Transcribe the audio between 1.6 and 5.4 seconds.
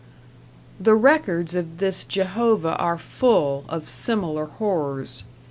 this Jehovah are full of similar horrors.